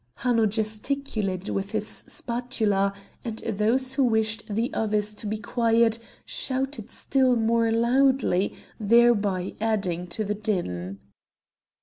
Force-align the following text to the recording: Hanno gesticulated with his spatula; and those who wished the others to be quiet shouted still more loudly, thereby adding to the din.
Hanno 0.15 0.47
gesticulated 0.47 1.49
with 1.49 1.73
his 1.73 1.87
spatula; 1.87 2.91
and 3.23 3.37
those 3.45 3.93
who 3.93 4.03
wished 4.03 4.47
the 4.47 4.73
others 4.73 5.13
to 5.13 5.27
be 5.27 5.37
quiet 5.37 5.99
shouted 6.25 6.89
still 6.89 7.35
more 7.35 7.69
loudly, 7.71 8.55
thereby 8.79 9.53
adding 9.61 10.07
to 10.07 10.23
the 10.23 10.33
din. 10.33 10.97